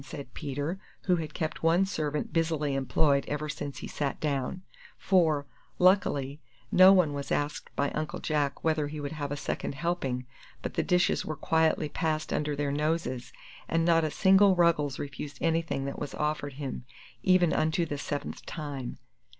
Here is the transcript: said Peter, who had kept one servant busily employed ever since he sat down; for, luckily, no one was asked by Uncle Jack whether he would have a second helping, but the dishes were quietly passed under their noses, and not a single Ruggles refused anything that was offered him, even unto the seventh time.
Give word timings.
said 0.03 0.33
Peter, 0.33 0.79
who 1.03 1.17
had 1.17 1.31
kept 1.35 1.61
one 1.61 1.85
servant 1.85 2.33
busily 2.33 2.73
employed 2.73 3.23
ever 3.27 3.47
since 3.47 3.77
he 3.85 3.87
sat 3.87 4.19
down; 4.19 4.63
for, 4.97 5.45
luckily, 5.77 6.41
no 6.71 6.91
one 6.91 7.13
was 7.13 7.31
asked 7.31 7.69
by 7.75 7.91
Uncle 7.91 8.17
Jack 8.17 8.63
whether 8.63 8.87
he 8.87 8.99
would 8.99 9.11
have 9.11 9.31
a 9.31 9.37
second 9.37 9.75
helping, 9.75 10.25
but 10.63 10.73
the 10.73 10.81
dishes 10.81 11.23
were 11.23 11.35
quietly 11.35 11.87
passed 11.87 12.33
under 12.33 12.55
their 12.55 12.71
noses, 12.71 13.31
and 13.69 13.85
not 13.85 14.03
a 14.03 14.09
single 14.09 14.55
Ruggles 14.55 14.97
refused 14.97 15.37
anything 15.39 15.85
that 15.85 15.99
was 15.99 16.15
offered 16.15 16.53
him, 16.53 16.83
even 17.21 17.53
unto 17.53 17.85
the 17.85 17.99
seventh 17.99 18.43
time. 18.47 18.97